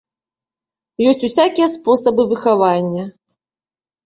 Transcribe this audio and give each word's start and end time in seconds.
Ёсць 1.11 1.25
усякія 1.27 1.67
спосабы 1.75 2.27
выхавання. 2.33 3.03